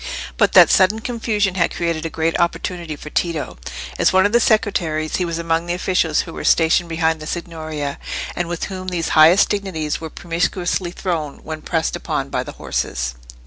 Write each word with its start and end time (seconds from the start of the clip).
But 0.35 0.53
that 0.53 0.71
sudden 0.71 1.01
confusion 1.01 1.53
had 1.53 1.75
created 1.75 2.07
a 2.07 2.09
great 2.09 2.39
opportunity 2.39 2.95
for 2.95 3.11
Tito. 3.11 3.59
As 3.99 4.11
one 4.11 4.25
of 4.25 4.31
the 4.31 4.39
secretaries 4.39 5.17
he 5.17 5.25
was 5.25 5.37
among 5.37 5.67
the 5.67 5.75
officials 5.75 6.21
who 6.21 6.33
were 6.33 6.43
stationed 6.43 6.89
behind 6.89 7.19
the 7.19 7.27
Signoria, 7.27 7.99
and 8.35 8.47
with 8.47 8.63
whom 8.63 8.87
these 8.87 9.09
highest 9.09 9.49
dignities 9.49 10.01
were 10.01 10.09
promiscuously 10.09 10.89
thrown 10.89 11.37
when 11.43 11.61
pressed 11.61 11.95
upon 11.95 12.29
by 12.31 12.41
the 12.41 12.53
horses. 12.53 13.13